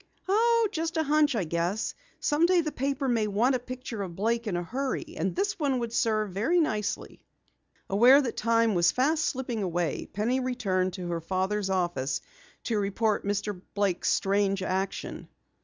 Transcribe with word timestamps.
"Oh, 0.27 0.67
just 0.71 0.97
a 0.97 1.03
hunch, 1.03 1.35
I 1.35 1.43
guess. 1.43 1.93
Someday 2.19 2.61
the 2.61 2.71
paper 2.71 3.07
may 3.07 3.27
want 3.27 3.53
a 3.53 3.59
picture 3.59 4.01
of 4.01 4.15
Blake 4.15 4.47
in 4.47 4.57
a 4.57 4.63
hurry, 4.63 5.13
and 5.15 5.35
this 5.35 5.59
one 5.59 5.77
would 5.77 5.93
serve 5.93 6.31
very 6.31 6.59
nicely." 6.59 7.23
Aware 7.87 8.23
that 8.23 8.35
time 8.35 8.73
was 8.73 8.91
fast 8.91 9.23
slipping 9.23 9.61
away, 9.61 10.09
Penny 10.11 10.39
returned 10.39 10.93
to 10.93 11.09
her 11.09 11.21
father's 11.21 11.69
office 11.69 12.19
to 12.63 12.79
report 12.79 13.25
Mr. 13.27 13.61
Blake's 13.75 14.09
strange 14.09 14.63
action. 14.63 15.27
Mr. 15.31 15.35